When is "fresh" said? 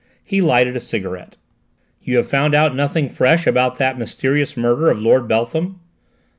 3.07-3.45